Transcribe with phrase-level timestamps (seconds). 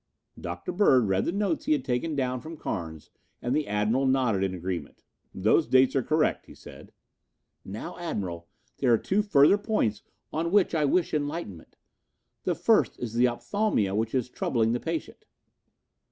[0.41, 0.71] Dr.
[0.71, 5.03] Bird read the notes he had taken down from Carnes and the Admiral nodded agreement.
[5.31, 6.91] "Those dates are correct," he said.
[7.63, 8.47] "Now, Admiral,
[8.79, 10.01] there are two further points
[10.33, 11.77] on which I wish enlightenment.
[12.45, 15.23] The first is the opthalmia which is troubling the patient."